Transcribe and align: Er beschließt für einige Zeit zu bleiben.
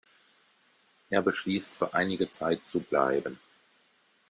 Er 1.11 1.21
beschließt 1.21 1.75
für 1.75 1.93
einige 1.93 2.27
Zeit 2.31 2.65
zu 2.65 2.79
bleiben. 2.79 3.37